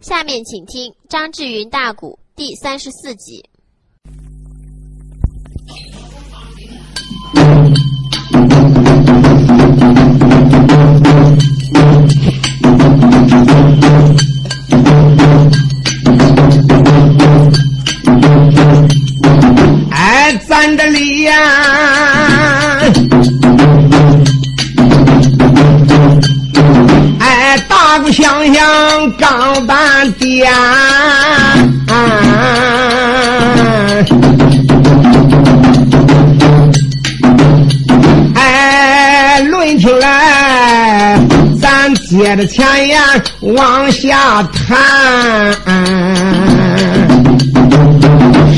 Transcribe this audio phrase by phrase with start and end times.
[0.00, 3.44] 下面请听张志云大鼓第三十四集。
[29.08, 30.52] 响刚半点，
[38.34, 41.18] 哎，论起来，
[41.60, 43.00] 咱接着前言
[43.40, 44.76] 往下谈。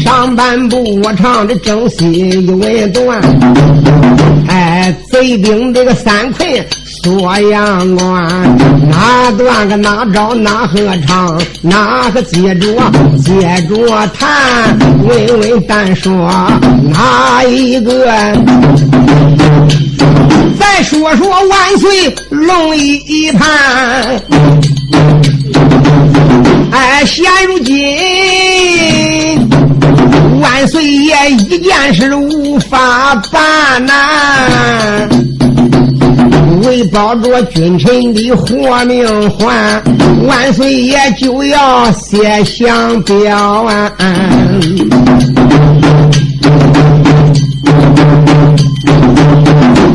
[0.03, 3.21] 上半部我唱的正戏一文段，
[4.49, 6.49] 哎，贼兵这个三困
[7.03, 8.29] 锁阳关，
[8.91, 12.67] 哪段个哪招哪合唱，哪个接着
[13.25, 13.33] 接
[13.69, 16.13] 着谈，问问单说
[16.91, 18.07] 哪一个？
[20.59, 23.49] 再说说万岁龙一盘，
[26.71, 27.75] 哎，现如今。
[30.43, 33.93] 万岁爷一件事无法办呐，
[36.61, 39.83] 为保着君臣的活命还，
[40.27, 43.93] 万岁爷就要写降表啊！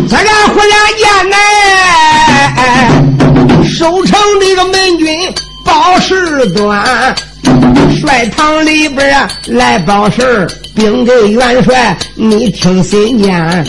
[0.08, 1.36] 这个忽然间呢，
[3.64, 5.06] 守城这个门军
[5.64, 7.16] 报事端。
[8.00, 13.66] 帅堂里边，来报事禀给元帅，你听信言。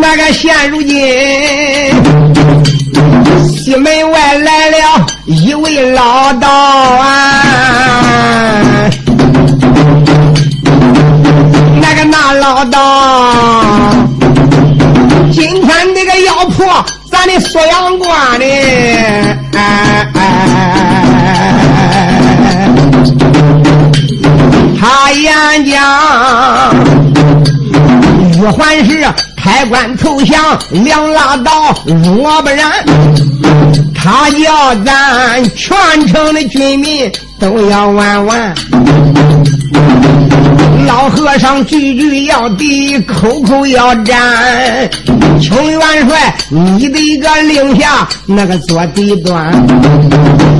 [0.00, 0.96] 那个现如今
[3.48, 7.42] 西门外来了一位老道啊，
[11.80, 13.32] 那个那老道，
[15.32, 18.44] 今天这个要破咱的锁阳关的。
[19.54, 20.06] 哎
[24.78, 25.32] 他演
[25.66, 25.74] 讲，
[28.38, 29.04] 玉环是
[29.46, 32.84] 开关投降，两拉倒，若不然，
[33.94, 35.76] 他叫咱全
[36.08, 37.08] 城的军民
[37.38, 38.54] 都要玩完。
[40.86, 44.16] 老和尚句句要敌，口口要战。
[45.42, 49.52] 穷元帅，你的一个令下那个做底端，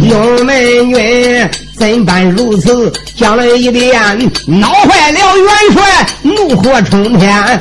[0.02, 1.48] 有门军
[1.78, 2.92] 怎办如此？
[3.16, 3.98] 讲了一遍，
[4.46, 7.60] 恼坏了元帅，怒火冲天，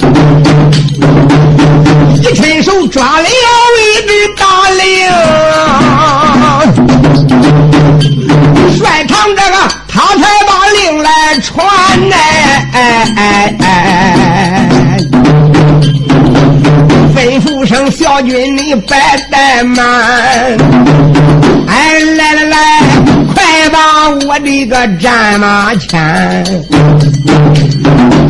[2.22, 3.32] 一伸手抓了一
[4.08, 5.08] 只大令，
[8.78, 9.58] 帅堂这个
[11.56, 12.16] 来传呢。
[12.74, 12.78] 哎
[13.16, 13.66] 哎哎！
[17.16, 18.96] 吩咐声小军，你别
[19.32, 19.86] 怠慢。
[21.68, 22.58] 哎，来来来，
[23.34, 26.44] 快把我的个战马牵，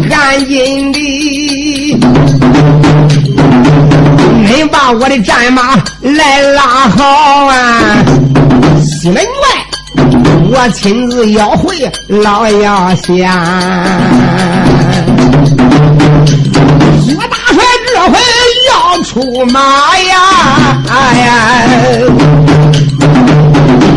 [0.09, 0.99] 赶紧的，
[4.43, 6.61] 你把我的战马来拉
[6.95, 8.05] 好啊！
[8.83, 9.64] 西门外，
[10.47, 11.75] 我亲自要回
[12.07, 13.29] 老要县。
[17.17, 18.13] 我大帅这回
[18.69, 19.59] 要出马
[20.00, 20.13] 呀！
[20.89, 21.28] 哎呀，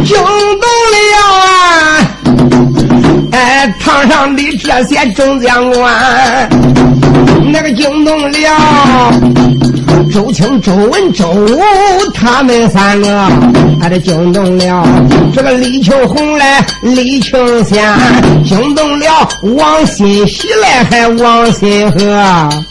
[0.05, 0.97] 惊动了
[1.37, 1.61] 啊！
[3.33, 6.49] 哎，堂上的这些众将官，
[7.53, 8.39] 那个惊动了
[10.13, 11.61] 周青、周文、周武
[12.15, 13.29] 他们三个，
[13.81, 14.87] 还得惊动了
[15.35, 17.85] 这个李秋红来、李青仙，
[18.45, 21.99] 惊动了王新喜来，还王新和，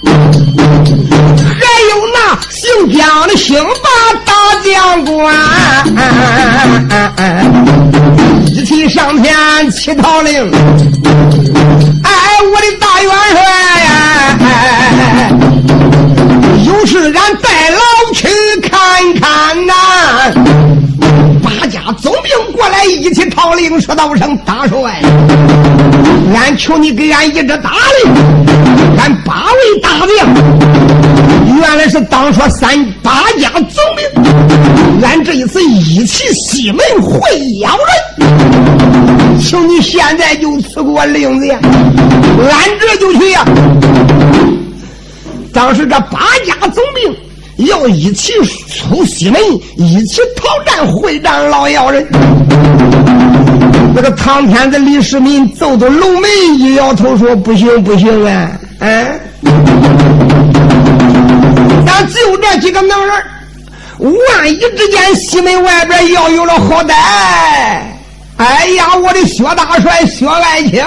[0.08, 3.90] 还有那姓姜的姓八
[4.26, 4.34] 大
[4.66, 5.16] 将官，
[8.48, 9.36] 一起上天
[9.72, 10.51] 乞讨令。
[12.04, 12.12] 哎，
[12.51, 13.40] 我的大元帅
[13.84, 13.88] 呀！
[16.68, 18.28] 有事俺带老去
[18.62, 18.80] 看
[19.22, 19.74] 看呐。
[21.42, 25.02] 八家总兵过来一起讨令，说道声大帅，
[26.36, 27.72] 俺求你给俺一支大
[28.04, 28.14] 令，
[28.98, 30.28] 俺八位大将，
[31.60, 37.22] 原来是当初三八家总兵，俺这一次一起西门会
[37.62, 37.72] 妖
[38.20, 43.46] 人，求你现在就赐给我令子，俺这就去呀。
[45.57, 48.31] 当时这八家总兵要一起
[48.75, 49.42] 出西门，
[49.75, 52.07] 一起讨战会战老妖人。
[53.95, 56.27] 那个唐天子李世民皱皱龙眉，
[56.59, 58.51] 一摇头说：“不行，不行啊！
[58.81, 59.19] 嗯，
[61.88, 63.15] 咱就这几个能人，
[63.98, 66.94] 万一之间西门外边要有了好歹，
[68.38, 70.86] 哎呀，我的薛大帅薛爱卿，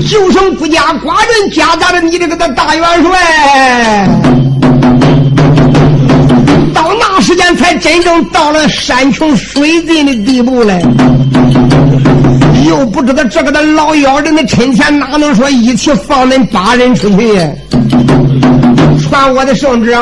[0.00, 4.08] 就剩孤家寡人夹杂着你这个的大元帅。”
[6.74, 10.82] 到那时间才真正到了山穷水尽的地步嘞，
[12.66, 17.38] 又不知道这个的老妖人的趁钱哪能说一起放恁八人出去？
[19.02, 19.94] 传我的圣旨，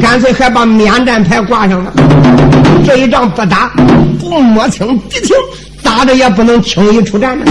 [0.00, 1.92] 干脆还把免战牌挂上了。
[2.86, 3.70] 这一仗不打，
[4.20, 5.34] 不摸清敌情，
[5.88, 7.46] 打着也不能轻易出战呢。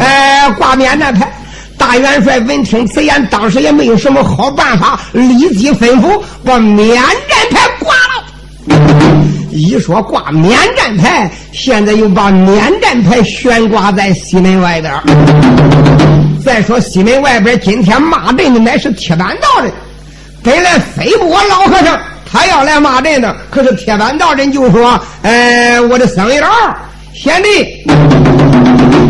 [0.00, 1.30] 哎，挂免战牌。
[1.76, 8.24] 大元帅闻听此言，当时也没有什么好办法，立即吩咐把免战牌挂了。
[9.50, 14.90] 一说挂免战牌，现在又把免战牌悬挂在西门外边。
[16.42, 19.70] 再说西门外边今天骂阵的乃是铁板道人，
[20.42, 21.98] 本来非不我老和尚，
[22.34, 26.44] 他要来骂阵的，可是铁板道人就说：“哎，我的僧友
[27.12, 27.86] 贤弟，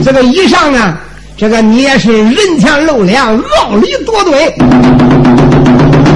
[0.04, 0.98] 这个以上呢。”
[1.36, 4.54] 这个你也是人前露脸，傲里多嘴，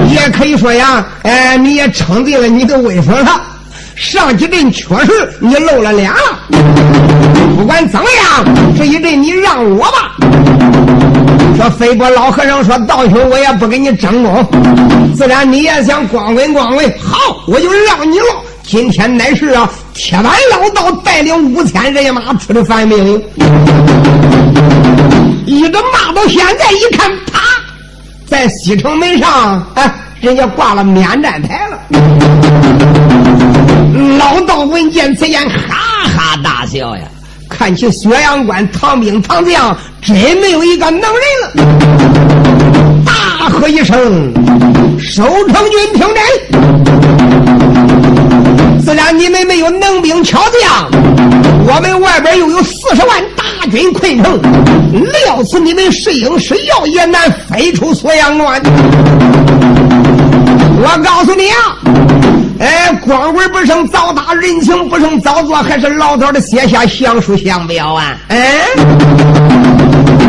[0.07, 3.41] 也可以说呀，哎，你也撑定了你的威风了。
[3.95, 6.39] 上几阵确实你露了脸了，
[7.57, 8.45] 不管怎么样，
[8.77, 10.15] 这一阵你让我吧。
[11.55, 14.47] 说飞波老和尚说道兄，我也不跟你争功，
[15.15, 18.25] 自然你也想光棍光棍，好，我就让你了。
[18.63, 23.21] 今天乃是啊，铁板老道带领五千人马出的反命。
[25.45, 27.41] 一直骂到现在，一看，啪，
[28.27, 29.91] 在西城门上，哎，
[30.21, 31.79] 人家挂了免战牌了。
[34.17, 37.03] 老道闻见此言，哈哈大笑呀！
[37.59, 41.11] 看起薛阳关唐兵唐将，真没有一个能人
[41.43, 41.51] 了。
[43.05, 44.31] 大喝一声
[44.97, 46.17] ：“守城军，听真！
[48.81, 50.89] 自然你们没有能兵巧将，
[51.67, 54.41] 我们外边又有四十万。”大军困城，
[55.25, 58.61] 料死你们是鹰是要也难飞出锁阳关。
[60.81, 61.75] 我告诉你啊，
[62.59, 68.17] 哎，光棍不胜早打，人情不胜早做，还是老早的写下降书降表啊！
[68.27, 68.59] 哎，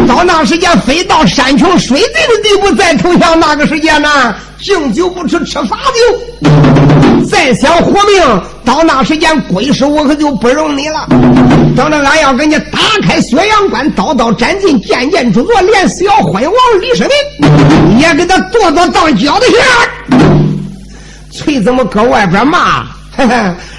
[0.07, 4.35] 到那时间非到山穷水尽的地步再投降，那个时间呢？
[4.61, 5.77] 敬酒不吃吃罚
[6.43, 6.49] 酒，
[7.29, 8.23] 再想活命，
[8.65, 11.09] 到那时间鬼师我可就不容你了。
[11.75, 19.57] 等着俺要给你打开血阳关，刀刀斩尽，件件诛作，连小昏王李世民也给他剁剁当脚的馅
[21.33, 22.85] 锤怎么搁外边骂，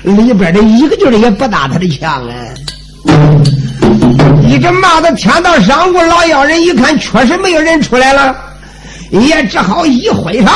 [0.04, 2.34] 里边的一个劲的也不打他的枪啊！
[4.48, 8.36] 一直骂到天到上午，老妖人一看，确实没有人出来了。
[9.12, 10.48] 也只好一挥手，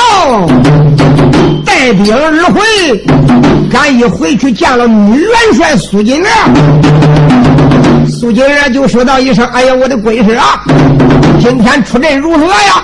[1.66, 2.62] 带兵而回。
[3.70, 6.34] 赶一回去见了女元帅苏金莲，
[8.08, 10.62] 苏金莲就说道一声：“哎呀，我的贵师啊，
[11.40, 12.84] 今天出阵如何呀？”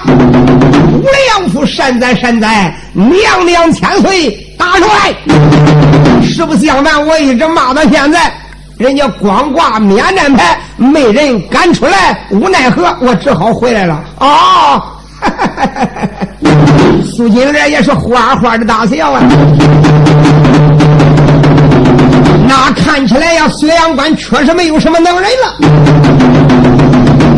[0.94, 5.14] 吴良夫善哉善哉，娘娘千岁，打出来。
[6.24, 8.32] 实不相瞒，我一直骂到现在，
[8.78, 14.04] 人家光挂免战牌，没人敢出来，无奈何，我只好回来了。
[14.20, 14.84] 啊！
[17.16, 19.22] 苏金莲也是哗哗的大笑啊！
[22.52, 25.56] 那看起来呀，隋阳关确实没有什么能人了。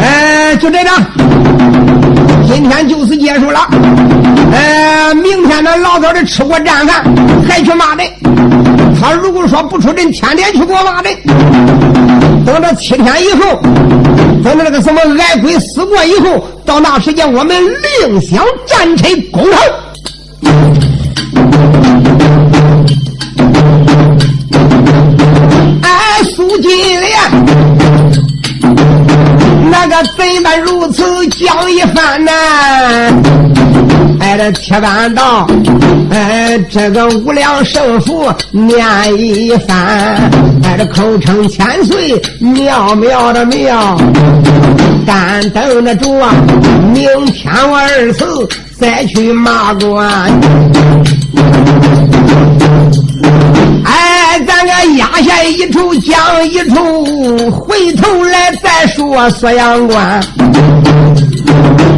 [0.02, 0.96] 哎，就这样，
[2.48, 3.60] 今天就此结束了。
[4.52, 7.04] 呃，明天呢，老早的吃过战饭，
[7.48, 8.08] 还去骂人。
[9.00, 11.16] 他如果说不出阵，天天去给我骂人。
[12.44, 13.62] 等到七天以后，
[14.44, 17.56] 等到那个什么挨鬼死过以后，到那时间我们
[18.00, 19.60] 另想战车攻城。
[26.64, 27.20] 金莲，
[29.70, 32.32] 那个怎么如此讲一番呢？
[34.22, 35.46] 哎，这铁板道，
[36.10, 38.80] 哎，这个无量圣佛念
[39.18, 39.78] 一番，
[40.64, 43.98] 哎，这口称千岁，妙妙的妙，
[45.06, 46.34] 干等着住啊！
[46.94, 48.48] 明天我二次
[48.80, 50.10] 再去骂官。
[53.84, 60.22] 哎，咱个压下一处讲一处，回头来再说锁阳关。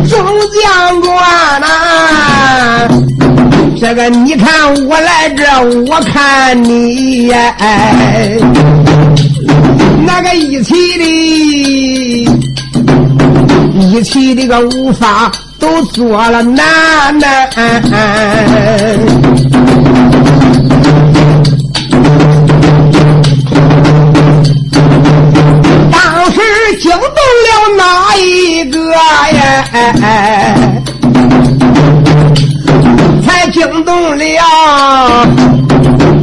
[0.07, 0.17] 众
[0.51, 2.87] 将官呐，
[3.79, 5.43] 这个你看我来这，
[5.87, 7.55] 我看你呀，
[10.05, 11.03] 那个一起的，
[13.79, 17.49] 一起的个无法都做了难难。
[26.31, 26.99] 是惊动
[27.45, 29.65] 了哪一个呀？
[29.73, 30.55] 哎
[33.25, 34.23] 才惊动了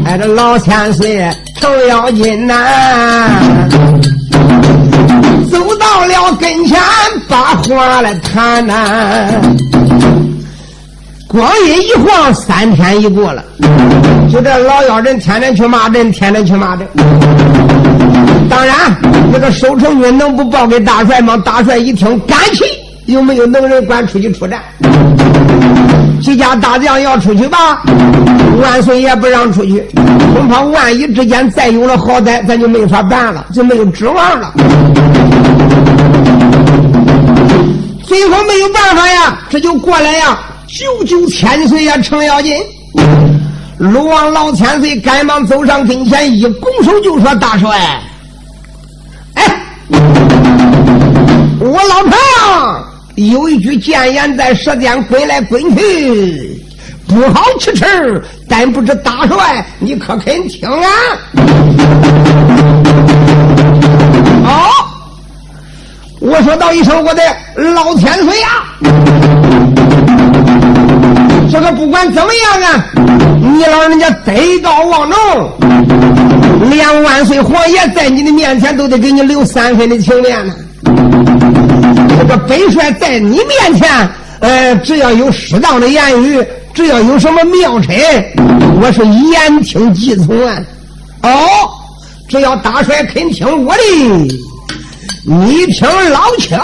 [0.04, 1.30] 哎，这老千岁
[1.60, 2.54] 程咬金呐，
[5.50, 6.80] 走到了跟前，
[7.28, 8.74] 把话来谈呐。
[11.32, 13.42] 光阴一晃，三天一过了，
[14.30, 16.86] 就这老妖人天天去骂人，天天去骂人。
[18.50, 18.76] 当然，
[19.32, 21.34] 这个守城军能不报给大帅吗？
[21.42, 22.64] 大帅一听，赶气，
[23.06, 24.60] 有没有能人管出去出战？
[26.20, 27.82] 几家大将要出去吧，
[28.60, 29.82] 万岁也不让出去。
[30.34, 34.52] 恐怕万一之间再有了好歹，咱就没法办了，就没有指望了。
[38.04, 40.38] 最后没有办法呀，这就过来呀。
[40.72, 42.56] 九九千岁呀，程咬金，
[43.76, 48.00] 鲁王老千岁赶忙走上跟前，一拱手就说：“大帅，
[49.34, 49.44] 哎，
[51.60, 52.84] 我老唐
[53.16, 56.58] 有一句谏言在舌尖滚来滚去，
[57.06, 60.88] 不好启齿，但不知大帅你可肯听啊？”
[64.42, 64.70] 哦，
[66.18, 67.22] 我说道一声：“我的
[67.74, 68.48] 老千岁呀！”
[71.52, 72.86] 这个不管怎么样啊，
[73.42, 74.32] 你老人家德
[74.62, 75.52] 高望重，
[76.70, 80.54] 连万岁皇爷在你的面前都得给你留三分的情面呢。
[82.18, 84.08] 这个本帅在你面前，
[84.40, 86.42] 呃，只要有适当的言语，
[86.72, 87.92] 只要有什么妙差，
[88.80, 90.56] 我是言听计从啊。
[91.22, 91.38] 哦，
[92.30, 94.38] 只要大帅肯听我的，
[95.26, 96.58] 你听老乔。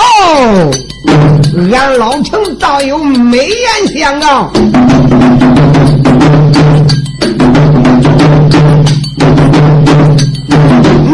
[1.73, 3.49] 俺老程倒有美言
[3.99, 4.51] 相告，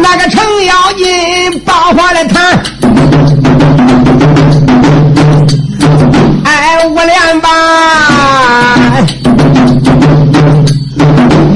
[0.00, 2.62] 那个程咬金把话来谈，
[6.44, 7.48] 哎，我连吧，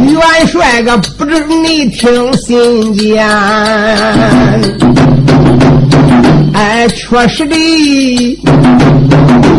[0.06, 3.26] 元帅个不知你听信间。
[6.58, 7.54] 哎，确实的，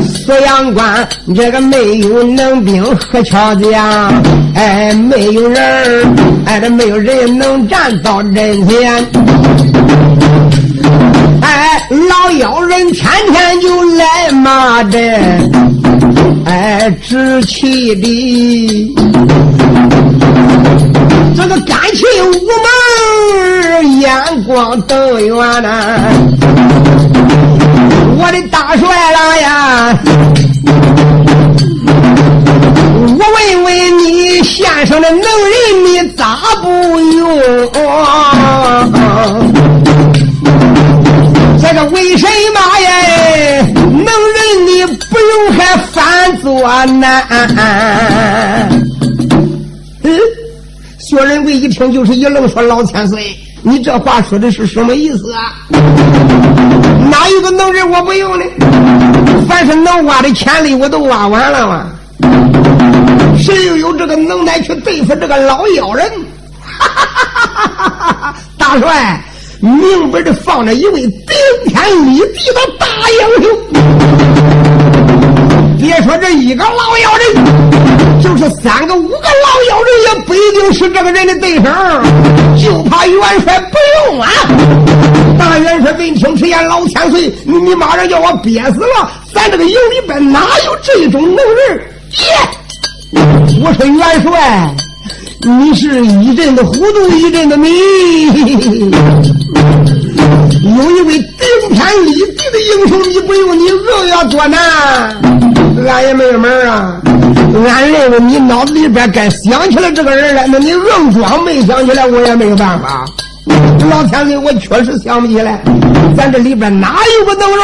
[0.03, 4.11] 锁阳关这个没有能兵和巧将，
[4.53, 5.63] 哎，没有人
[6.45, 8.93] 哎，这没有人能站到人前。
[11.41, 14.99] 哎，老妖人天天就来骂的，
[16.43, 18.93] 哎，直气的，
[21.41, 22.33] 这个感情无
[23.81, 25.69] 门，眼光瞪圆呐。
[28.17, 29.97] 我的大帅郎呀，
[33.17, 35.23] 我问问你，先生的能人
[35.85, 36.67] 你咋不
[36.99, 37.39] 用？
[41.61, 42.89] 这个为什么呀？
[43.85, 47.07] 能人你不用还反作难？
[51.09, 53.35] 薛仁贵一听就是一愣，说老千岁。
[53.63, 55.55] 你这话说的是什么意思啊？
[57.09, 58.45] 哪有个能人我不用呢？
[59.47, 61.87] 凡是能挖的潜力我都挖完了嘛。
[63.35, 66.07] 谁又有这个能耐去对付这个老妖人？
[66.61, 69.19] 哈哈哈哈哈哈大帅，
[69.61, 71.35] 明白的放着一位顶
[71.65, 73.49] 天立地的大英雄。
[75.79, 77.25] 别说这一个老妖人，
[78.21, 81.63] 就是三个五个老妖人，也不一定是这个人的对手。
[82.57, 83.77] 就怕元帅不
[84.09, 84.29] 用啊！
[85.37, 89.09] 大元帅闻听此言，老千岁，你你马上叫我憋死了！
[89.33, 91.81] 咱这个营里边哪有这种能人？
[92.17, 92.25] 耶！
[93.63, 94.75] 我说元帅，
[95.41, 97.69] 你是一阵的糊涂，一阵的迷。
[100.61, 101.37] 有一位顶
[101.73, 104.59] 天立地的英雄，你不用你硬要多难，
[105.87, 107.01] 俺也没门啊！
[107.65, 113.05] 俺认为你脑子里边该想起来这个人了，那你硬装没想起来，我也没有办法。
[113.89, 115.63] 老天爷，我确实想不起来，
[116.15, 117.59] 咱这里边哪有个能人？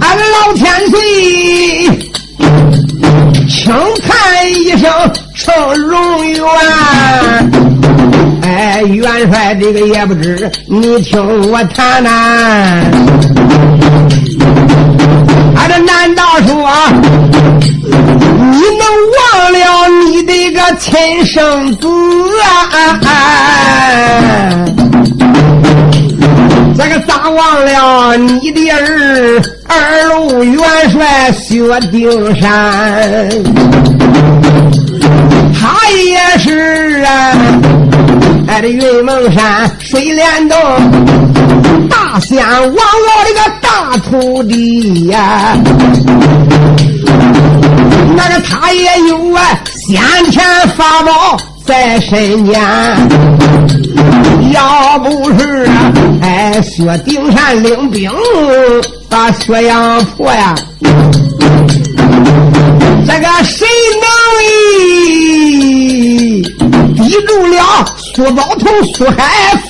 [0.00, 2.09] 俺老天爷
[3.60, 4.90] 轻叹一声，
[5.34, 6.42] 成荣元。
[8.42, 12.10] 哎，元帅这个也不知，你听我谈呐。
[15.56, 16.70] 俺这难道说
[18.50, 19.58] 你能忘了
[20.06, 21.86] 你的个亲生子
[22.42, 22.98] 啊？
[26.78, 29.42] 这个咋忘了你的儿
[31.60, 33.28] 薛丁山？
[35.52, 37.36] 他也是啊，
[38.48, 40.58] 哎，这云梦山水帘洞
[41.90, 45.54] 大仙王老的个大徒弟呀。
[48.16, 50.00] 那个他也有啊，先
[50.30, 50.42] 天
[50.78, 51.36] 法宝
[51.66, 52.58] 在身间。
[54.50, 58.10] 要不是啊，哎，薛丁山领兵
[59.10, 60.54] 把薛阳破呀，
[63.06, 63.66] 这个谁
[64.00, 64.06] 能
[66.96, 67.56] 抵住了
[68.14, 69.22] 苏宝同、苏海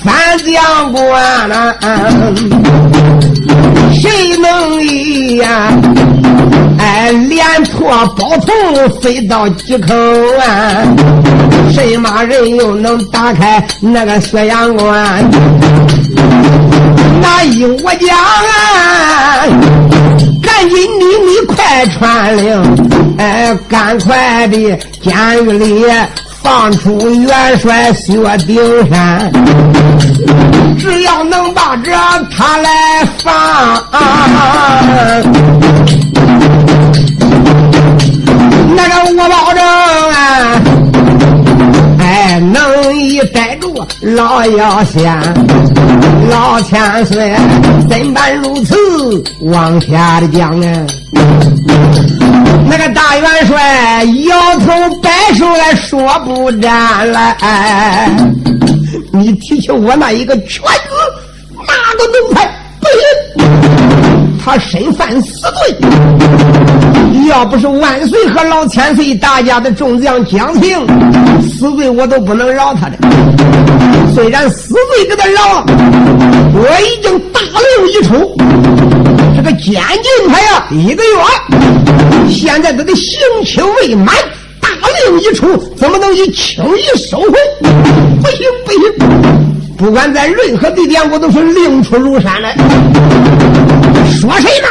[0.03, 1.73] 反将官呢？
[3.93, 4.45] 谁能
[5.37, 5.71] 呀？
[6.79, 9.93] 哎，连拖宝同飞到几口
[10.39, 10.83] 啊？
[11.71, 15.29] 什么人又能打开那个薛阳关？
[17.21, 19.45] 那依我讲啊，
[20.61, 25.11] 赶紧你你快传令，哎，赶快的监
[25.43, 25.83] 狱里
[26.43, 28.13] 放出元帅薛
[28.45, 29.31] 丁山，
[30.77, 31.91] 只要能把这
[32.29, 33.83] 他来放，
[44.01, 45.15] 老妖仙，
[46.27, 47.35] 老千岁
[47.87, 48.75] 怎般如此
[49.41, 50.67] 往下的讲呢？
[52.67, 54.65] 那个大元帅摇头
[55.03, 57.37] 摆手来说不战了。
[59.13, 60.67] 你提起我那一个瘸子，
[61.55, 62.50] 哪个能派？
[64.43, 65.77] 他身犯死罪。
[67.27, 70.77] 要不是万岁和老千岁大家的众将讲情，
[71.41, 72.97] 死罪我都不能饶他的。
[74.13, 75.65] 虽然死罪给他饶了，
[76.53, 78.35] 我已经大令一出，
[79.35, 81.09] 这个监禁他呀一个月。
[82.29, 84.13] 现在他的刑期未满，
[84.59, 84.69] 大
[85.07, 87.39] 令一出，怎么能以轻易收回？
[88.21, 88.81] 不行不行！
[89.77, 92.55] 不管在任何地点，我都是令出如山来。
[94.11, 94.67] 说谁呢？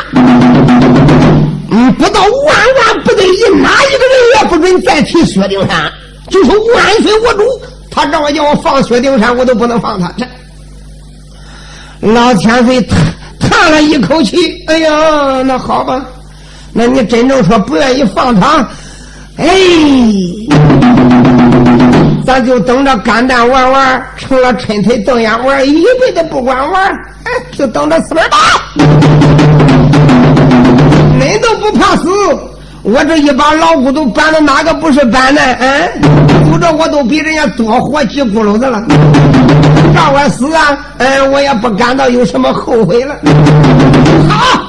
[1.72, 5.90] 嗯，不到万万不得已，哪一个人也不准再提薛丁山。
[6.29, 7.42] 就说万岁我主，
[7.90, 10.12] 他让我叫我放薛丁山，我都不能放他。
[10.16, 10.26] 这
[12.00, 12.98] 老千岁叹
[13.40, 16.05] 叹了一口气，哎呀，那好吧，
[16.72, 18.68] 那你真正说不愿意放他，
[19.37, 19.46] 哎，
[22.31, 26.85] 咱就等着干蛋玩玩，成了春腿瞪眼玩，一辈子不管玩，
[27.25, 28.23] 哎，就等着死吧。
[31.19, 32.09] 恁都不怕死，
[32.85, 35.43] 我这一把老骨头搬的哪个不是搬呢？
[35.59, 35.90] 嗯，
[36.49, 38.81] 否则我都比人家多活几轱辘子了。
[39.93, 40.79] 让我死啊！
[40.99, 43.16] 嗯，我也不感到有什么后悔了。
[44.29, 44.62] 好，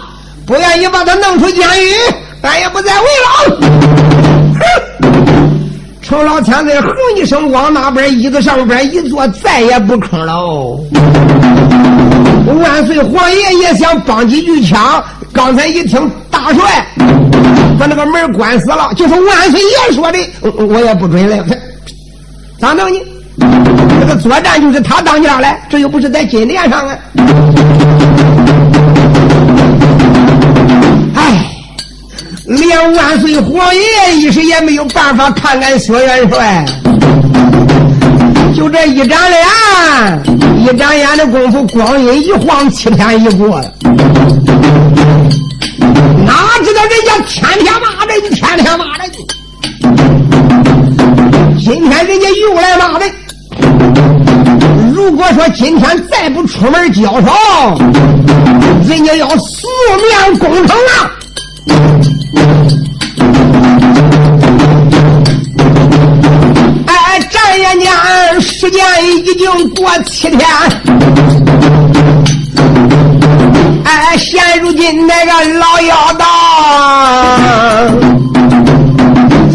[0.48, 1.94] 不愿意把他弄出监狱，
[2.42, 3.60] 咱也不再为了。
[4.56, 5.51] 哼！
[6.12, 10.78] 程老千岁哼一声，往那边椅子上边一坐，再也不吭了。
[12.62, 16.12] 万岁皇爷也想帮几句腔，刚才一听。
[16.30, 16.86] 大帅
[17.80, 20.20] 把那个门关死了，就是万岁爷说的，
[20.68, 21.46] 我也不准了。
[22.60, 23.00] 咋弄呢？
[24.02, 26.98] 这个作战就是他当家嘞，这又不是在金殿上啊！
[32.52, 33.82] 连万岁皇爷
[34.18, 36.66] 一时也没有办法看看薛元帅，
[38.54, 40.22] 就这一眨眼，
[40.58, 43.74] 一眨眼的功夫，光阴一晃，七天一过了。
[46.26, 46.34] 哪
[46.66, 49.10] 知道人家天天骂人，天天骂人。
[51.58, 53.10] 今天人家又来骂人。
[54.94, 57.32] 如果说今天再不出门交手，
[58.90, 59.66] 人家要四
[59.98, 61.12] 面攻城了！
[66.88, 67.92] 哎，转眼间
[68.42, 68.84] 时间
[69.16, 70.42] 已经过七天。
[73.84, 76.26] 哎，现如今那个老妖道，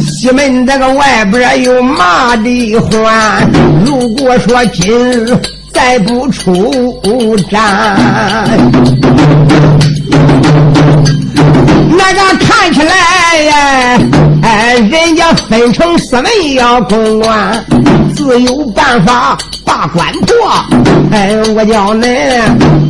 [0.04, 3.50] 西门这个外边有马的欢。
[3.84, 5.26] 如果说今日
[5.72, 7.96] 再不出战，
[11.98, 12.94] 那个看起来
[13.42, 13.98] 呀，
[14.42, 17.64] 哎，人家分成四门要攻关，
[18.14, 20.34] 自有办法把关破。
[21.12, 22.08] 哎，我叫恁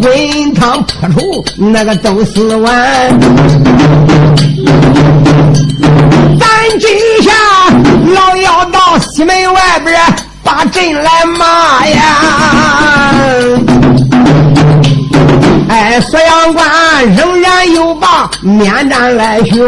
[0.01, 3.19] 滚汤泼出那个都死完。
[6.39, 6.47] 咱
[6.81, 6.89] 今
[7.23, 7.33] 下
[8.15, 9.99] 老要到西门外边
[10.43, 12.01] 把阵来骂呀！
[15.69, 16.65] 哎，锁阳关
[17.15, 19.59] 仍然有把面战来选，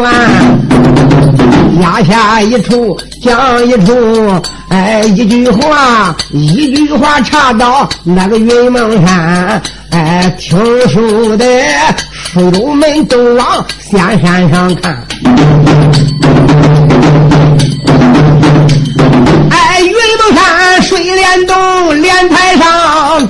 [1.81, 10.57] 压下一处讲一处，哎，一句话一句话插到那个云梦山，哎，听
[10.87, 11.45] 书的
[12.11, 15.05] 书友们都往仙山上看。
[19.51, 22.67] 哎，云梦山水帘洞莲台上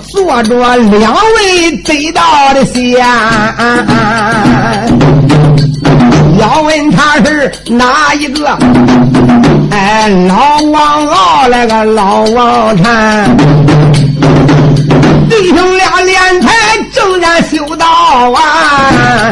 [0.08, 2.22] 坐着两位得道
[2.54, 3.00] 的仙，
[6.40, 8.58] 要问他是哪一个？
[9.72, 13.38] 哎，老王敖来个老王禅，
[15.30, 16.50] 弟兄俩莲台
[16.94, 17.86] 正在修道
[18.32, 19.32] 啊。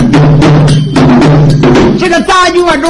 [1.99, 2.87] 这个咋觉着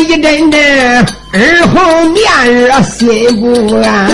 [0.00, 2.22] 一阵阵耳红面
[2.54, 3.08] 热心
[3.40, 4.10] 不安，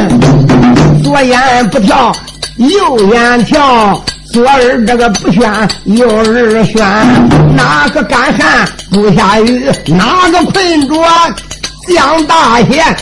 [1.03, 2.13] 左眼不跳
[2.57, 4.01] 右眼跳，
[4.33, 5.43] 左耳这个不旋
[5.87, 6.85] 右耳旋，
[7.57, 10.95] 哪个干旱不下雨，哪个困着
[11.89, 12.97] 降大险，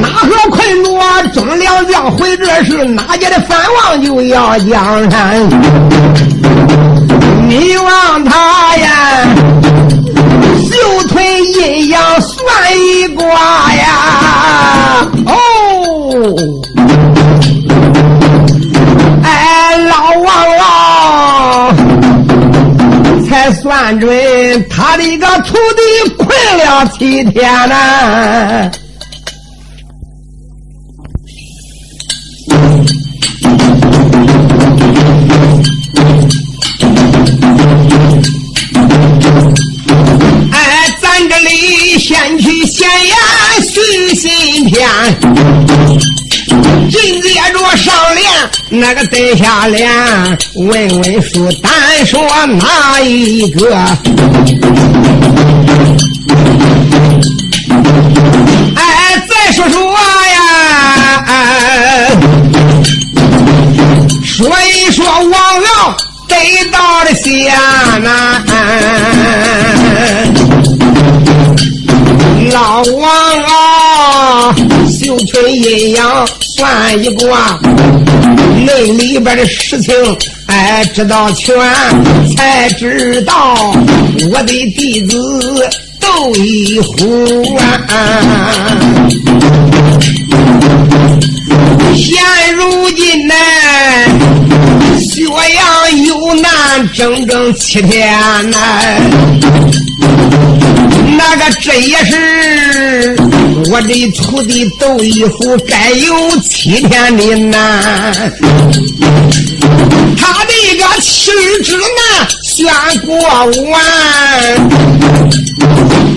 [0.00, 5.48] 哪个困着中粮将回这是哪家的藩王就要江山，
[7.48, 8.88] 你望他呀。
[10.70, 12.40] 秀腿阴阳算
[12.78, 15.04] 一卦呀！
[15.26, 15.34] 哦，
[23.40, 28.70] 才算准他的一个徒弟困了七天呐！
[40.52, 41.80] 哎，咱这里。
[41.98, 44.88] 先去县衙寻信篇，
[46.90, 48.28] 紧接着上联
[48.68, 49.88] 那个对下联，
[50.54, 51.72] 问问书单
[52.04, 53.74] 说哪一个？
[58.76, 62.10] 哎，再说说呀，哎
[64.24, 65.96] 说一说王老
[66.28, 66.34] 得
[66.72, 67.52] 到的县
[68.02, 68.42] 呐。
[72.52, 73.08] 老王
[73.44, 74.54] 啊，
[74.88, 76.26] 绣春阴阳
[76.60, 77.58] 算一卦，
[78.66, 79.94] 那里边的事情
[80.44, 81.56] 哎知道全，
[82.36, 83.54] 才知道
[84.30, 85.16] 我的弟子
[85.98, 87.80] 窦一虎啊，
[91.96, 92.22] 现
[92.54, 93.34] 如今呢，
[95.00, 98.12] 薛阳有难整整七天
[98.50, 98.58] 呢。
[101.16, 103.16] 那个这也是
[103.68, 108.32] 我的徒弟窦一虎该有七天的难，
[110.16, 111.84] 他的一个妻儿之难
[112.42, 113.16] 算过
[113.70, 113.80] 完。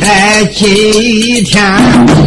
[0.01, 1.82] 哎，今天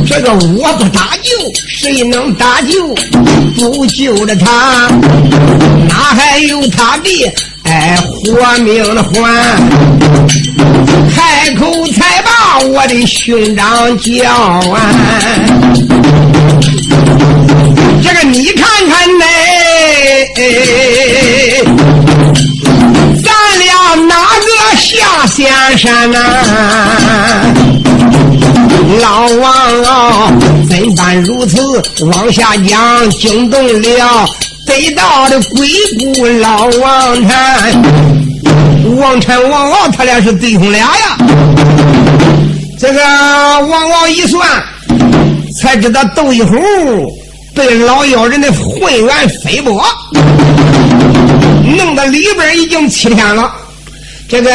[0.07, 1.31] 这个我不搭救，
[1.69, 2.95] 谁能搭救？
[3.55, 4.89] 不救了他，
[5.89, 7.33] 哪还有他的？
[7.69, 9.11] 哎，活命的还，
[11.15, 14.81] 开口才把我的兄长叫啊！
[18.03, 19.25] 这个你看看呢，
[23.25, 23.67] 咱俩
[24.07, 26.19] 哪个下仙山呐？
[29.01, 30.33] 老王啊，
[30.69, 31.83] 怎般如此？
[32.05, 34.25] 往下讲，惊动了。
[34.67, 35.69] 得道的鬼
[36.15, 37.83] 谷老王禅，
[38.99, 41.17] 王禅王敖他俩是弟兄俩呀。
[42.79, 44.47] 这个王敖一算，
[45.61, 46.57] 才知道窦一虎
[47.55, 49.83] 被老妖人的混元飞波
[51.79, 53.51] 弄到里边已经七天了。
[54.29, 54.51] 这个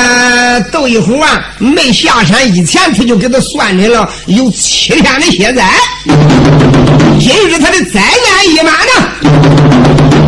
[0.72, 5.72] 窦一虎啊，没下山以前，他就给他算准了有七天的血灾。
[7.18, 8.92] 今日他的灾难一满呢，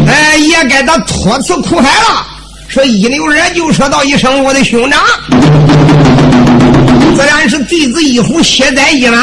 [0.07, 2.25] 哎，也该他托辞苦海了。
[2.67, 4.99] 说一溜人就说到一声我的兄长，
[7.15, 9.19] 自然是弟子一虎血灾一满，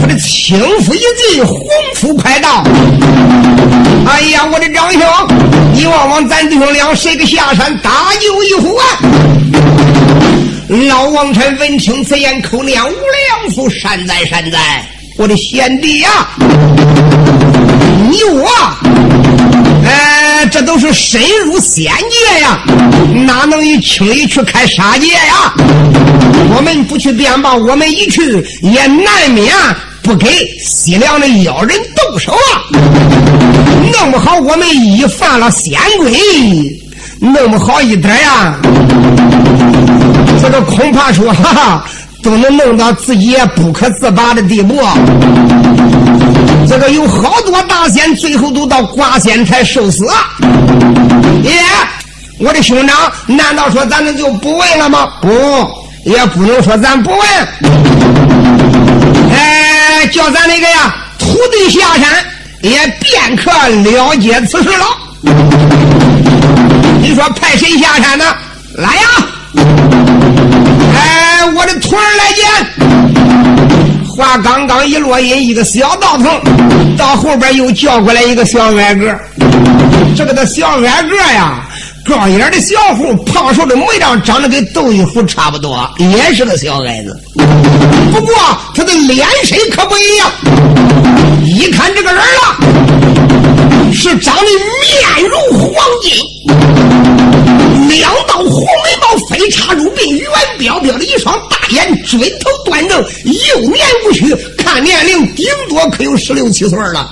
[0.00, 1.00] 他的轻夫一
[1.32, 1.58] 进，洪
[1.94, 2.62] 福快到。
[4.06, 5.02] 哎呀，我的长兄，
[5.72, 8.84] 你望望咱弟兄俩谁个下山搭救一虎啊？
[10.88, 14.86] 老王臣闻听此言，口念无量福，善哉善哉！
[15.16, 16.10] 我的贤弟呀，
[18.10, 18.48] 你我，
[19.84, 22.60] 哎，这都是深入仙界呀，
[23.26, 25.52] 哪能一轻易去开杀戒呀？
[26.54, 29.54] 我们不去便罢，我们一去也难免
[30.02, 30.28] 不给
[30.64, 32.62] 西凉的妖人动手啊！
[33.92, 36.12] 弄不好我们一犯了仙规，
[37.18, 38.54] 弄不好一点呀，
[40.40, 41.86] 这个恐怕说哈哈。
[42.26, 44.82] 都能弄到自己也不可自拔的地步。
[46.68, 50.04] 这个有好多大仙，最后都到挂仙才受死。
[51.44, 51.52] 耶，
[52.40, 55.08] 我的兄长，难道说咱们就不问了吗？
[55.22, 55.30] 不，
[56.04, 57.20] 也不能说咱不问。
[59.32, 62.24] 哎，叫咱那个呀，徒弟下山，
[62.60, 63.52] 也便可
[63.88, 64.84] 了解此事了。
[67.00, 68.24] 你说派谁下山呢？
[68.74, 69.85] 来呀！
[70.96, 72.44] 哎我的徒儿来见。
[74.16, 76.26] 话刚刚一落音，一个小道童
[76.96, 79.14] 到后边又叫过来一个小矮个。
[80.16, 81.68] 这个的小矮个呀，
[82.06, 87.14] 高眼的小虎，胖瘦的模样，长得跟窦玉虎差不多，也是个小矮子。
[88.10, 88.34] 不过
[88.74, 90.30] 他的脸色可不一样，
[91.44, 93.25] 一看这个人了，
[102.76, 107.08] 反正，幼年无虚，看年龄顶多可有十六七岁了。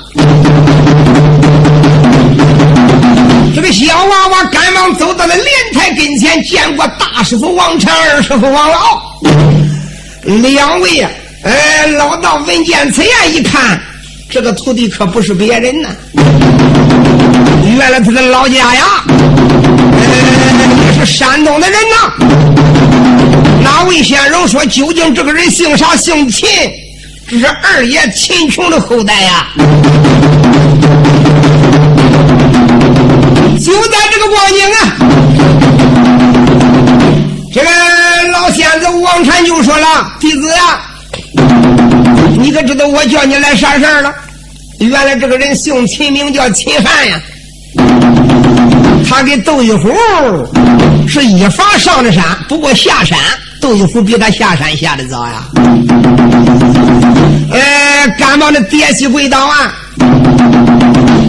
[3.55, 9.01] 这个小娃娃赶忙走到了莲台跟前，见过大师傅王禅，二师傅王老。
[10.43, 11.09] 两位呀，
[11.45, 13.81] 哎，老道闻见此言，一看，
[14.29, 15.89] 这个徒弟可不是别人呐，
[17.65, 18.85] 原来他的老家呀，
[20.99, 22.34] 是山东的人呐。
[23.65, 25.97] 哪位先生说，究竟这个人姓啥？
[25.97, 26.49] 姓秦，
[27.29, 29.49] 这是二爷秦琼的后代呀。
[33.65, 34.79] 就在这个光景啊，
[37.53, 37.71] 这个。
[38.33, 40.81] 老仙子王禅就说了：“弟子啊，
[42.39, 44.13] 你可知道我叫你来啥事儿了？
[44.81, 47.21] 原来这个人姓秦，名叫秦汉呀。
[49.09, 49.89] 他跟窦玉虎
[51.07, 53.17] 是一法上的山，不过下山
[53.65, 55.43] 窦玉虎比他下山下的早呀。
[57.51, 59.73] 呃，赶忙的跌膝跪倒啊，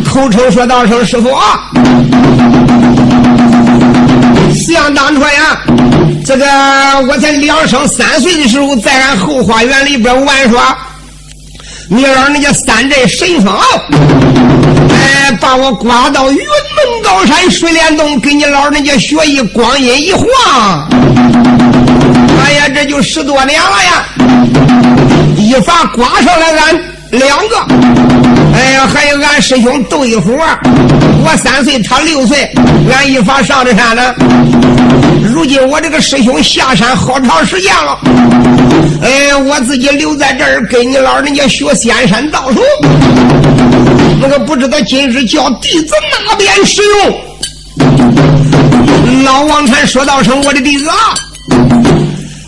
[0.03, 1.71] 口称说道声师傅啊。”
[4.53, 5.61] 想当初呀，
[6.25, 6.45] 这个
[7.07, 10.77] 我才两生三岁的时候，在俺后花园里边玩耍，
[11.89, 13.55] 你老人家三寨神风，
[14.89, 16.45] 哎，把我刮到云门
[17.01, 20.89] 高山水帘洞，给你老人家学艺，光阴一晃，
[22.45, 24.05] 哎呀，这就十多年了呀，
[25.35, 26.79] 一发刮上来俺。
[27.11, 27.57] 两个，
[28.53, 32.47] 哎呀，还有俺师兄窦一虎，我三岁，他六岁，
[32.93, 34.13] 俺一发上的山呢。
[35.23, 37.97] 如今我这个师兄下山好长时间了，
[39.01, 42.61] 哎，我自己留在这儿跟你老人家学仙山道术。
[44.21, 45.95] 那个不知道今日叫弟子
[46.27, 47.19] 哪边使用？
[49.23, 51.15] 老王禅说道声：“我的弟子啊，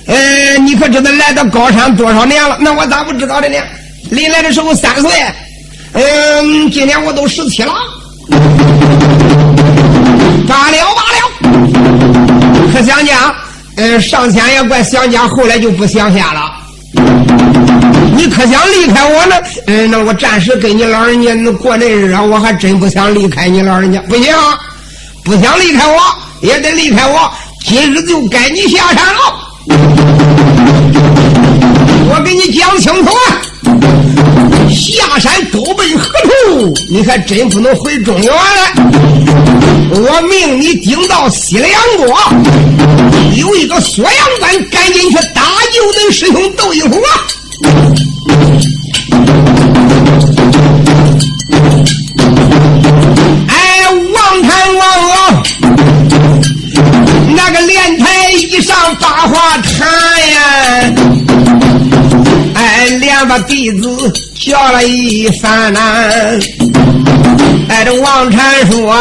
[0.08, 2.58] 哎，你可知道来到高山多少年了？
[2.62, 3.56] 那我咋不知道的呢？”
[4.10, 5.12] 临来的时候三岁，
[5.92, 7.74] 嗯，今年我都十七了，
[10.48, 11.20] 罢了罢了。
[12.74, 13.36] 可想家，
[13.76, 16.52] 嗯，上天也怪想家，后来就不想下了。
[18.16, 19.36] 你可想离开我呢？
[19.68, 24.00] 嗯，那我暂时跟你老人家过那日啊，我还真不想离开你老人家。
[24.08, 24.34] 不行，
[25.26, 26.00] 不想离开我，
[26.42, 27.30] 也得离开我。
[27.66, 29.47] 今日就该你下山了。
[32.10, 33.42] 我给你讲清楚啊！
[34.70, 36.74] 下山狗奔何处？
[36.90, 38.40] 你还真不能回中原了。
[39.92, 42.06] 我命你顶到西凉国，
[43.36, 45.42] 有一个锁阳关，赶紧去打
[45.74, 47.28] 救恁师兄斗一虎啊！
[59.28, 59.88] 话谈
[60.32, 60.40] 呀，
[62.56, 64.14] 哎，两把弟子。
[64.40, 65.80] 叫了一番呐，
[67.68, 68.94] 哎，这王禅说，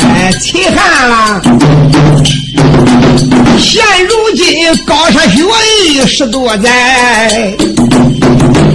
[0.00, 1.40] 哎，秦汉了，
[3.58, 5.42] 现如今高山学
[5.84, 7.54] 艺十多载，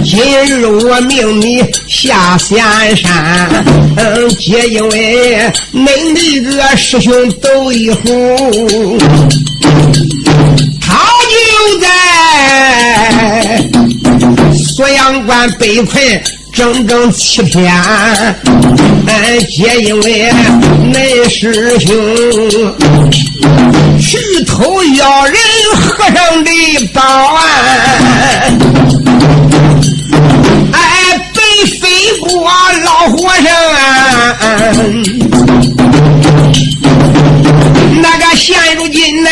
[0.02, 2.64] 今日我命你下仙
[2.96, 3.50] 山，
[3.96, 8.98] 嗯，皆因为恁的个师兄窦一虎。
[10.88, 10.94] 他
[11.30, 11.36] 就
[11.80, 11.86] 在
[14.54, 16.22] 锁阳关被困
[16.52, 17.70] 整整七天，
[19.50, 20.32] 皆因为
[20.92, 21.86] 恁师兄
[24.00, 25.34] 去偷妖人
[25.76, 26.50] 和尚的
[26.94, 27.00] 宝
[27.34, 27.38] 案，
[30.72, 30.78] 哎，
[31.34, 31.38] 被
[31.78, 31.86] 飞
[32.20, 32.28] 过
[32.84, 33.46] 老和尚。
[38.00, 39.30] 那个现如今呐，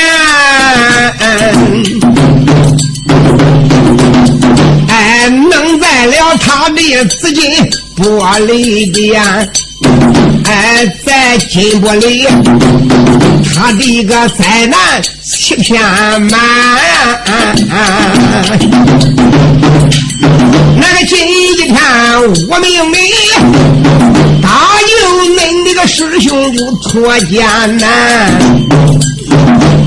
[4.88, 7.44] 哎，弄在了他的紫金
[7.96, 9.22] 玻璃边，
[10.44, 12.26] 哎，在金玻璃，
[13.54, 15.80] 他的一个灾难欺骗
[16.22, 16.40] 满。
[20.78, 21.76] 那个金一片
[22.48, 22.98] 我明明
[25.76, 27.88] 个师兄就脱艰难，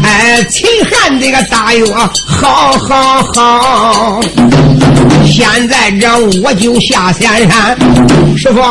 [0.04, 4.19] 哎，秦汉这个大约好好好，
[5.25, 6.08] 现在这
[6.43, 7.75] 我就下仙山，
[8.38, 8.62] 师傅，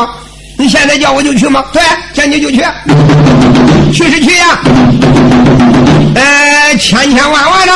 [0.57, 1.61] 你现在叫我就去吗？
[1.73, 1.81] 对，
[2.13, 2.63] 叫你就去，
[3.93, 4.61] 去是去呀，
[6.15, 7.73] 呃，千千万万的。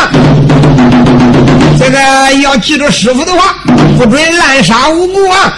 [1.78, 2.00] 这个
[2.42, 3.56] 要记住师傅的话，
[3.98, 5.54] 不准滥杀无辜啊！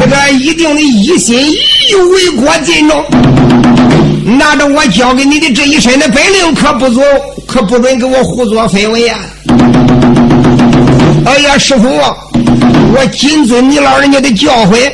[0.00, 3.04] 这个一定得一心一意为国尽忠。
[4.38, 7.00] 拿着我教给你的这一身的本领，可不走，
[7.46, 9.18] 可不准给我胡作非为啊！
[11.24, 14.92] 哎呀，师傅，我谨遵你老人家的教诲，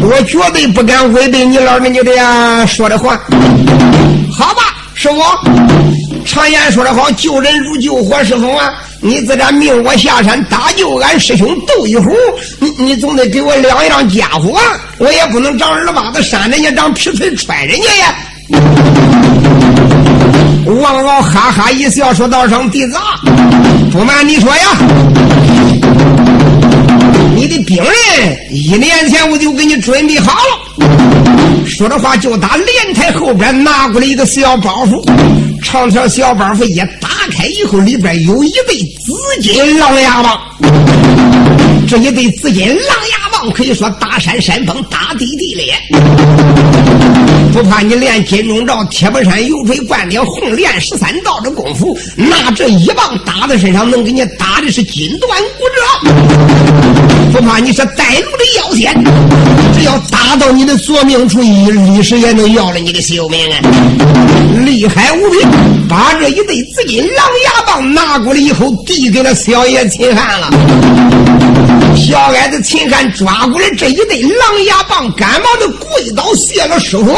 [0.00, 3.20] 我绝对不敢违背你老人家的呀说的话。
[4.32, 4.62] 好吧，
[4.94, 5.22] 师傅，
[6.24, 8.72] 常言说的好，救人如救火，师傅啊！
[9.06, 12.12] 你自然命我下山搭救俺师兄斗一壶，
[12.58, 14.58] 你你总得给我两样家伙，
[14.98, 18.12] 我也不能长耳巴子扇人家，长皮锤踹人家呀！
[20.66, 22.96] 王敖哈哈一笑，说道声弟子，
[23.92, 24.76] 不瞒你说呀，
[27.36, 31.15] 你的兵刃一年前我就给你准备好了。
[31.66, 35.04] 说着话，就打莲台后边拿过来一个小包袱，
[35.62, 40.40] 长条小包袱一打开以后，里边有一对紫金狼牙棒。
[41.88, 42.76] 这一对紫金狼
[43.10, 45.74] 牙棒可以说打山山崩，打地地裂。
[47.52, 55.80] 不怕你练金钟罩、铁布衫、油锤灌顶、红莲十三道的功夫，拿这一棒打在身上，能给你打的是筋断骨折。
[57.32, 58.92] 不怕你是带路的妖仙，
[59.74, 63.60] 只要打到你的索命处，一立时也能要了你的性命啊！
[64.64, 65.38] 厉害无比，
[65.88, 70.50] 把这一对紫金狼牙棒拿过来以后，递给了小爷秦汉了。
[71.94, 77.16] 小矮子秦汉抓过来这一对狼牙棒，赶忙的跪倒谢了师傅。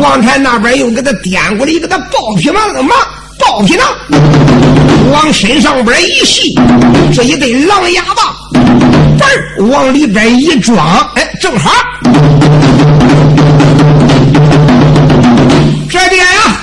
[0.00, 2.94] 王禅那边又给他掂过来一个他抱皮囊的嘛，
[3.38, 3.86] 豹皮囊，
[5.12, 6.58] 往身上边一系，
[7.14, 8.34] 这一对狼牙棒，
[9.18, 11.70] 嘣往里边一装，哎，正好。
[15.90, 16.62] 这边呀，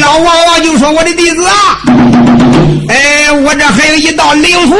[0.00, 1.80] 老王王就说：“我的弟子啊，
[2.88, 4.74] 哎，我这还有一道灵符，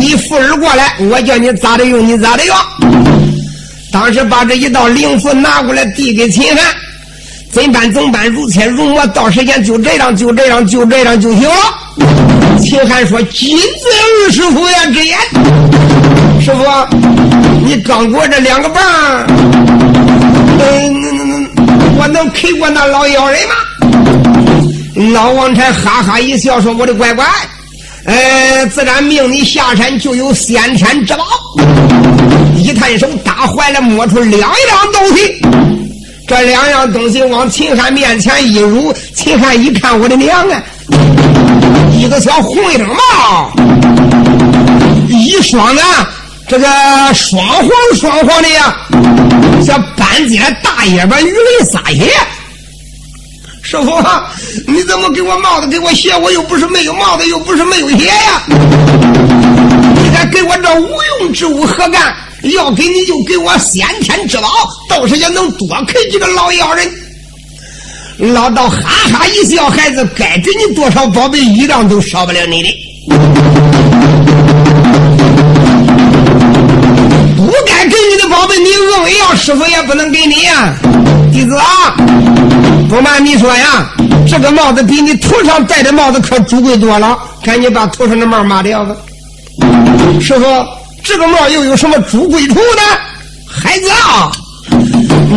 [0.00, 2.56] 你附耳过来，我叫你咋的用，你咋的用。”
[3.92, 6.64] 当时把这一道灵符拿过来递给秦汉，
[7.52, 8.26] 怎办怎办？
[8.30, 11.48] 如切如磨，到时间就这样，就这样，就这样就行。
[12.60, 13.64] 秦汉说：“金子
[14.26, 15.18] 二师傅呀，之言，
[16.40, 16.64] 师傅，
[17.64, 18.82] 你刚给我这两个棒，
[20.58, 21.44] 嗯，那那那，
[21.98, 23.54] 我能 K 过那老妖人吗？”
[25.12, 27.26] 老王才哈哈一笑说：“我的乖乖，
[28.06, 31.24] 呃，自然命你下山就有先天之宝。”
[32.56, 35.40] 一探手，打怀里摸出两样东西。
[36.28, 40.62] 这两样东西往秦汉面前一入，秦汉一看，我的娘啊！
[41.92, 43.52] 一个小红缨帽，
[45.08, 46.08] 一双啊，
[46.46, 46.66] 这个
[47.12, 48.76] 双黄双黄的呀，
[49.64, 52.12] 像半截大叶巴鱼雷撒野。
[53.70, 54.02] 师傅，
[54.66, 56.12] 你怎么给我帽子，给我鞋？
[56.16, 58.42] 我又不是没有帽子，又不是没有鞋呀！
[58.48, 60.88] 你还给我这无
[61.20, 62.12] 用之物何干？
[62.52, 64.48] 要给你就给我先天之宝，
[64.88, 66.90] 到时也能多给几个老妖人。
[68.34, 68.80] 老道哈
[69.12, 72.68] 哈一笑，孩子，该给你多少宝贝，一样都少不了你的。
[77.36, 80.74] 不该给你的宝贝，你硬要，师傅也不能给你呀。
[81.32, 81.94] 弟子啊，
[82.90, 83.88] 不瞒你说呀，
[84.28, 88.96] 这个帽子比你头上戴的帽子可珠贵多了，赶紧把头上的帽抹掉吧。
[90.20, 90.44] 师傅。
[91.02, 92.82] 这个帽又有什么珠贵处呢？
[93.48, 94.30] 孩子啊，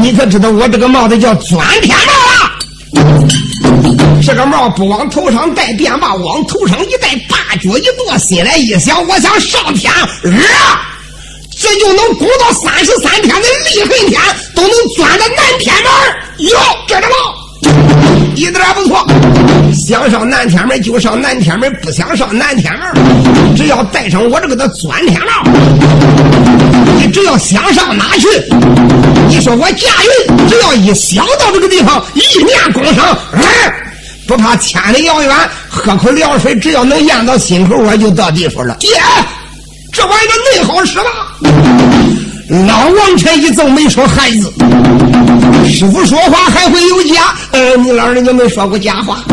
[0.01, 2.51] 你可知道我这个帽子叫钻天帽啊？
[4.21, 10.09] 这个帽不往头上戴，便罢；往头上一戴，八脚一跺，心来一想，我想上天，啊，
[11.57, 14.21] 这就能攻到三十三天的立恨天，
[14.53, 17.32] 都能钻到南天门哟，知道吗？
[18.35, 19.05] 一点不错。
[19.73, 25.51] 想上南天门就上南天门，不想上南天门，只要带上我这个的钻天帽，
[26.97, 28.27] 你只要想上哪去？
[29.27, 29.87] 你说我驾
[30.27, 33.41] 云，只要一想到这个地方，一念功上，哎。
[34.25, 35.35] 不怕千里遥远，
[35.67, 38.73] 喝口凉水，只要能咽到心口，我就到地方了。
[38.79, 38.89] 爹，
[39.91, 41.03] 这玩意儿恁好使吧？
[42.49, 44.51] 老王臣一奏没说孩子，
[45.65, 47.33] 师傅说话还会有假？
[47.51, 49.23] 呃，你老人家没说过假话。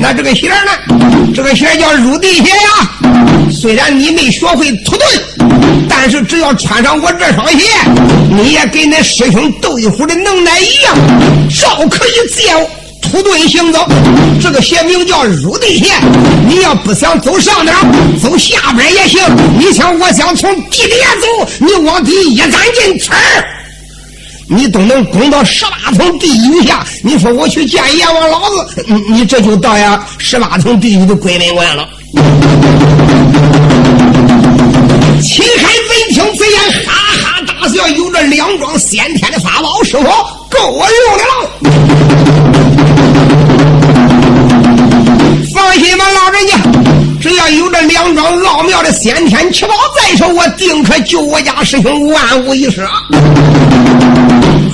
[0.00, 0.96] 那这个鞋呢？
[1.32, 2.90] 这个鞋叫入地鞋呀。
[3.52, 7.64] 虽然你没学会土遁，但是只要穿上我这双鞋，
[8.30, 10.94] 你也跟那师兄斗一虎的能耐一样，
[11.48, 12.52] 照可以借。
[13.10, 13.86] 土遁行走，
[14.40, 15.92] 这个鞋名叫入地鞋。
[16.46, 17.74] 你要不想走上边，
[18.20, 19.20] 走下边也行。
[19.58, 23.10] 你想，我想从地底下走，你往底一钻进去，
[24.48, 26.84] 你都能攻到十八层地狱下。
[27.02, 31.88] 你说我去见阎王老子，你这就到呀十八层地狱的鬼门关了。
[35.22, 36.92] 秦海闻听此言，哈
[37.22, 40.04] 哈大笑，有着两桩先天的法宝，师傅
[40.50, 42.55] 够我用的了。
[45.54, 46.54] 放心吧，老人家，
[47.20, 52.86] 只要有这两桩奥妙的先天奇宝在手，我定可救我家师兄万无一失。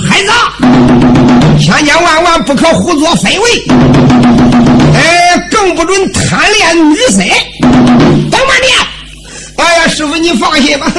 [0.09, 0.31] 孩子，
[1.59, 3.63] 千千万万不可胡作非为，
[4.93, 7.21] 哎，更不准贪恋女色。
[8.29, 8.75] 等慢点，
[9.57, 10.91] 哎呀，师傅你放心吧，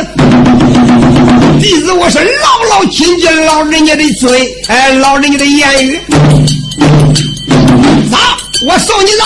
[1.61, 6.00] 弟子我是牢牢谨记老人家的嘴，哎，老人家的言语。
[8.11, 8.16] 走，
[8.66, 9.25] 我送你走。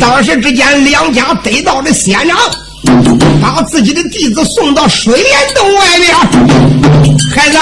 [0.00, 2.36] 当时只见两家得道的仙长，
[3.40, 6.14] 把自己的弟子送到水帘洞外面。
[7.34, 7.58] 孩子，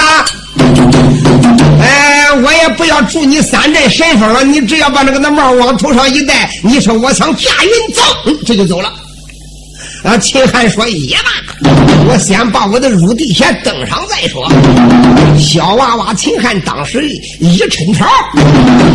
[1.81, 8.01] 哎，我也不要祝你三镇神风了，你只要把那个那帽往头上一戴，你说我想驾云走，
[8.45, 8.91] 这就走了。
[10.03, 11.69] 啊，秦汉说也罢，
[12.07, 14.51] 我先把我的入地鞋登上再说。
[15.39, 17.07] 小娃娃秦汉当时
[17.39, 18.07] 一抻条，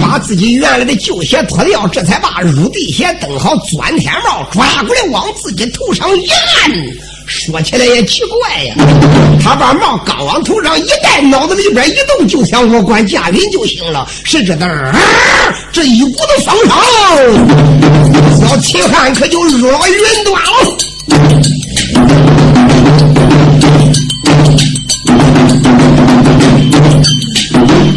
[0.02, 6.72] 把自己原来的旧鞋脱掉，这才把入地鞋登好，钻天帽抓过来往自己头上一按。
[7.26, 8.74] 说起来也奇怪呀，
[9.42, 14.08] 他把帽刚往头上一戴，脑子里边一动，就想我管驾云就行了。
[14.24, 14.92] 谁知道啊
[15.72, 20.76] 这一股子风声，小秦汉可就入了云端了。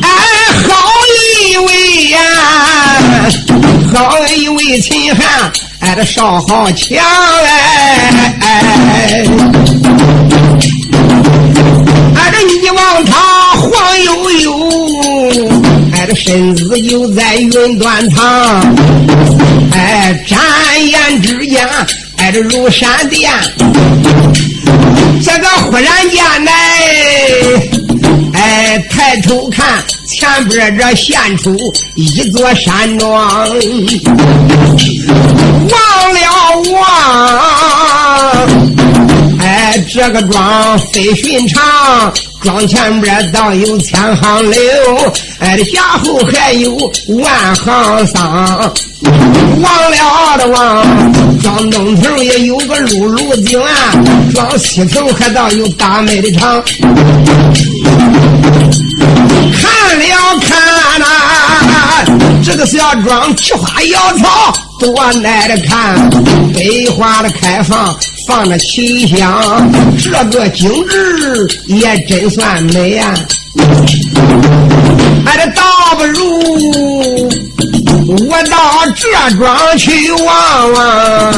[0.01, 0.10] 哎，
[0.68, 0.70] 好
[1.16, 1.70] 一位
[2.10, 2.20] 呀，
[3.93, 3.97] 好
[4.28, 6.97] 一位秦汉，哎，这少好强
[8.41, 8.45] 哎，
[12.16, 13.14] 哎，这你望他
[13.55, 15.49] 晃悠悠，
[15.93, 18.62] 哎，这身子又在云端藏，
[19.72, 20.38] 哎，眨
[20.78, 21.68] 眼之间。
[22.30, 23.27] 挨着如闪电，
[25.23, 26.51] 这个忽然间呢，
[28.36, 31.57] 哎，抬头看前边这现出
[31.95, 33.49] 一座山庄，
[35.71, 36.19] 望了
[36.71, 38.47] 望，
[39.39, 42.13] 哎，这个庄非寻常。
[42.42, 44.60] 庄前边倒有千行柳，
[45.40, 46.74] 哎，这下后还有
[47.08, 48.74] 万行桑。
[49.62, 50.86] 望了的望，
[51.42, 53.70] 庄东头也有个露露井啊，
[54.34, 56.64] 庄西头还倒有大麦的场。
[59.62, 60.06] 看了
[60.40, 61.06] 看呐，
[62.44, 66.10] 这个小庄菊花摇草，多耐的看，
[66.54, 67.94] 北花的开放。
[68.30, 73.11] 放着奇香，这个景致也真算美呀！
[75.25, 75.63] 哎，这倒
[75.97, 77.27] 不如
[78.30, 81.34] 我到这庄去望望。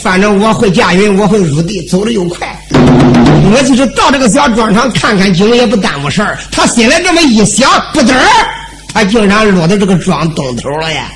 [0.00, 2.56] 反正我会驾云，我会入地，走的又快。
[2.72, 6.38] 我就是到这个小庄上看看景，也不耽误事儿。
[6.52, 8.22] 他心里这么一想，不得儿，
[8.96, 11.12] 他竟然落到这个庄东头了呀！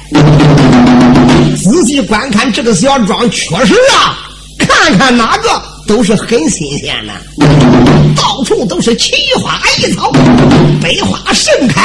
[1.57, 4.29] 仔细观看这个小庄，确实啊，
[4.59, 5.49] 看看哪个
[5.87, 7.15] 都是很新鲜的，
[8.15, 10.13] 到处都是奇花异草，
[10.83, 11.81] 百花盛开，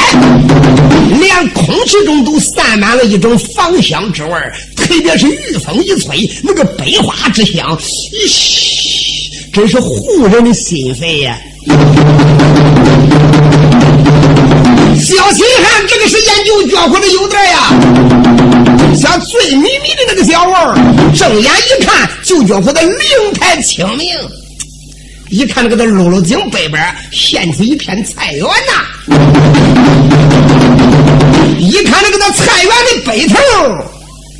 [1.17, 4.31] 连空气中都散满了一种芳香之味
[4.75, 11.37] 特别是御风一吹，那个百花之香，咦，真是护人的心肺呀！
[15.05, 17.69] 小秦汉这个时间就觉乎的有点呀，
[18.99, 20.73] 像醉迷迷的那个小娃
[21.13, 22.99] 睁眼一看就觉乎的灵
[23.39, 24.07] 台清明。
[25.29, 28.83] 一看那个的露露井北边现出一片菜园呐，
[31.59, 33.37] 一看那个那菜园的北头，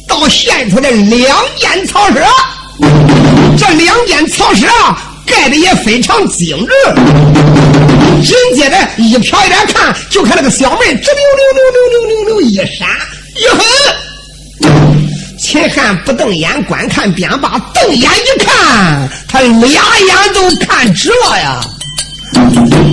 [0.08, 2.26] 倒现出来两间草舍，
[3.56, 4.66] 这两间草舍
[5.28, 6.72] 盖的也非常精致。
[8.26, 12.88] 紧接着一瞟一眼看，就看那个小门直溜溜溜溜溜溜溜一闪，
[13.46, 13.62] 哟呵！
[15.40, 21.62] 秦汉不瞪眼观看便罢，瞪眼一看，他俩眼都看直了呀！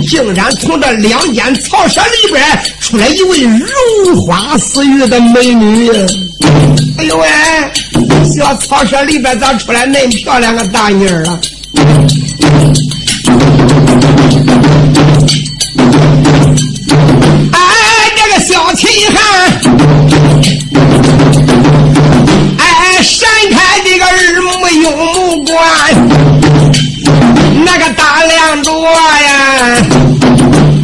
[0.07, 2.43] 竟然从这两间草舍里边
[2.79, 5.89] 出来一位如花似玉的美女！
[6.99, 7.27] 哎呦喂，
[8.35, 11.39] 小草舍里边咋出来那么漂亮个大妮儿啊？
[18.75, 19.17] 这个小秦汉。
[23.03, 24.49] 闪开这个耳目
[24.81, 25.61] 用目光，
[27.65, 29.85] 那个大亮着呀！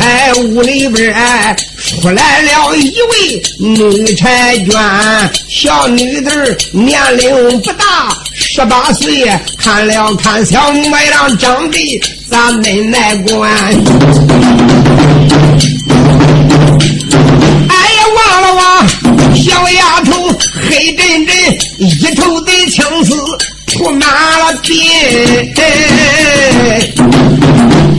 [0.01, 9.25] 哎，屋里边哎出来了一位女婵娟，小女子年龄不大，十八岁，
[9.57, 13.49] 看了看小模样，长得咋恁来观？
[18.19, 18.87] 望了望
[19.35, 20.27] 小丫头。
[20.69, 21.35] 黑阵阵，
[21.79, 23.15] 一头的青丝
[23.65, 24.09] 铺满
[24.39, 24.73] 了鬓。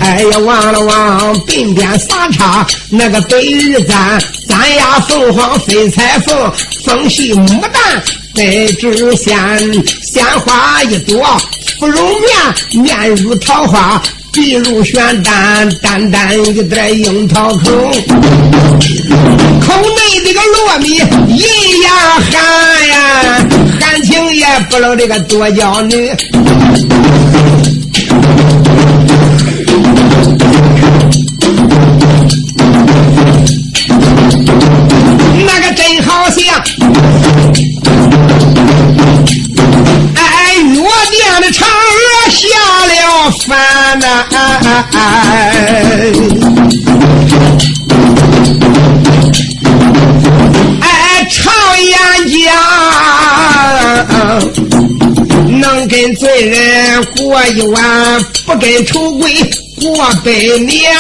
[0.01, 4.19] 哎呀，望了望鬓边撒叉那个白玉簪，
[4.49, 6.53] 簪呀凤凰飞彩凤，
[6.85, 8.03] 凤系牡丹
[8.35, 8.45] 在
[8.75, 9.37] 枝线，
[10.03, 11.23] 鲜花一朵
[11.79, 12.03] 芙蓉
[12.73, 14.03] 面，面如桃花。
[14.33, 17.71] 鼻如玄丹，淡淡一点樱桃口，
[19.61, 20.89] 口内这个糯米
[21.37, 21.89] 银呀
[22.31, 23.47] 含呀，
[23.81, 26.11] 含情也不露这个多娇女。
[35.45, 36.41] 那个真好像，
[40.15, 42.10] 哎，药店的嫦娥
[42.41, 42.49] 下
[42.87, 44.25] 了凡呐！
[50.81, 51.53] 哎，常
[51.85, 51.93] 言
[52.31, 52.49] 讲，
[55.61, 59.31] 能跟罪人过一晚，不跟丑鬼
[59.79, 60.33] 过百
[60.65, 60.91] 年！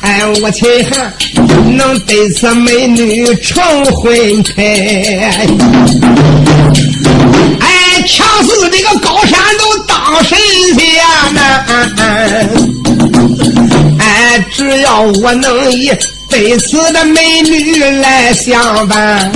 [0.00, 1.14] 哎，我秦汉
[1.76, 3.62] 能得此美女成
[3.92, 5.20] 婚配。
[7.60, 7.62] 哎，
[8.06, 9.65] 强似这个高山都当
[10.22, 10.38] 神
[10.74, 10.84] 仙
[11.34, 11.40] 呐！
[13.98, 15.90] 哎，只要我能以
[16.28, 19.30] 得此的美女来相伴，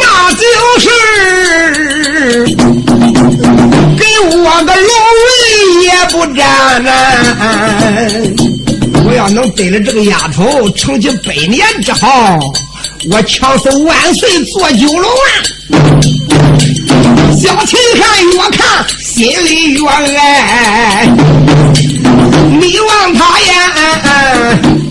[0.00, 0.44] 那就
[0.80, 0.86] 是
[3.96, 4.04] 给
[4.36, 4.84] 我个龙。
[6.10, 6.90] 不沾呐！
[9.04, 12.38] 我要能得了这个丫头，成就百年之好，
[13.10, 15.26] 我强死万岁做九龙啊！
[17.36, 21.06] 小秦汉越看心里越爱，
[22.58, 23.52] 你望他呀，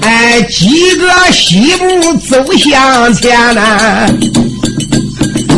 [0.01, 3.31] 哎，几个西步走向前。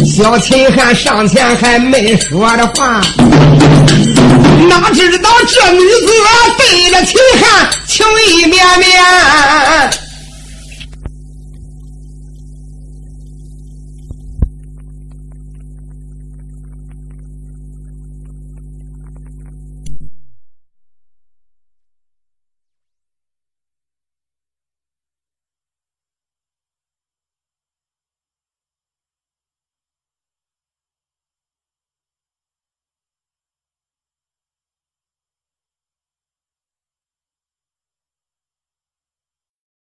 [0.06, 3.02] 小秦汉上前还没说的话，
[4.70, 6.08] 哪知道这女子
[6.58, 8.92] 对着秦汉情意绵绵。